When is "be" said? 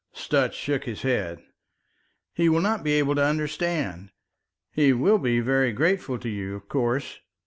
2.83-2.93, 5.19-5.41